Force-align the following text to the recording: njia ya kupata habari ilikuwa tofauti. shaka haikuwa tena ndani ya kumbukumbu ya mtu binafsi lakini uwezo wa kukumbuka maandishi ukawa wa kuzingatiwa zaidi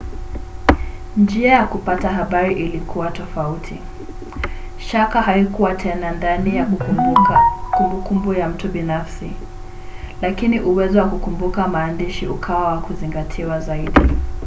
njia 1.17 1.53
ya 1.53 1.67
kupata 1.67 2.09
habari 2.09 2.55
ilikuwa 2.55 3.11
tofauti. 3.11 3.79
shaka 4.77 5.21
haikuwa 5.21 5.75
tena 5.75 6.11
ndani 6.11 6.55
ya 6.55 6.65
kumbukumbu 7.75 8.33
ya 8.33 8.49
mtu 8.49 8.67
binafsi 8.69 9.31
lakini 10.21 10.59
uwezo 10.59 10.99
wa 10.99 11.07
kukumbuka 11.09 11.67
maandishi 11.67 12.27
ukawa 12.27 12.67
wa 12.67 12.81
kuzingatiwa 12.81 13.59
zaidi 13.59 14.01